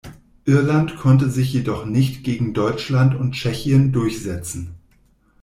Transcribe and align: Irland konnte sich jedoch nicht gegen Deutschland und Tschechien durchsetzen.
Irland 0.45 0.97
konnte 0.97 1.29
sich 1.29 1.53
jedoch 1.53 1.85
nicht 1.85 2.23
gegen 2.23 2.55
Deutschland 2.55 3.13
und 3.13 3.33
Tschechien 3.33 3.91
durchsetzen. 3.93 4.73